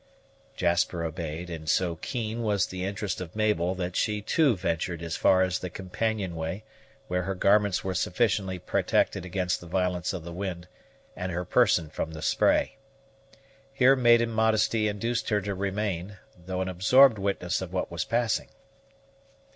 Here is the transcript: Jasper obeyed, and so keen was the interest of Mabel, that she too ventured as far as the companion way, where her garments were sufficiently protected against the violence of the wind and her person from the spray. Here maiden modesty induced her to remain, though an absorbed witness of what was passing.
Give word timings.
Jasper 0.55 1.03
obeyed, 1.03 1.51
and 1.51 1.69
so 1.69 1.95
keen 1.97 2.41
was 2.41 2.65
the 2.65 2.83
interest 2.83 3.21
of 3.21 3.35
Mabel, 3.35 3.75
that 3.75 3.95
she 3.95 4.19
too 4.19 4.55
ventured 4.55 5.03
as 5.03 5.15
far 5.15 5.43
as 5.43 5.59
the 5.59 5.69
companion 5.69 6.35
way, 6.35 6.63
where 7.07 7.21
her 7.21 7.35
garments 7.35 7.83
were 7.83 7.93
sufficiently 7.93 8.57
protected 8.57 9.25
against 9.25 9.59
the 9.61 9.67
violence 9.67 10.11
of 10.11 10.23
the 10.23 10.33
wind 10.33 10.67
and 11.15 11.31
her 11.31 11.45
person 11.45 11.87
from 11.87 12.13
the 12.13 12.23
spray. 12.23 12.77
Here 13.71 13.95
maiden 13.95 14.31
modesty 14.31 14.87
induced 14.87 15.29
her 15.29 15.39
to 15.41 15.53
remain, 15.53 16.17
though 16.35 16.61
an 16.61 16.67
absorbed 16.67 17.19
witness 17.19 17.61
of 17.61 17.71
what 17.71 17.91
was 17.91 18.03
passing. 18.03 18.49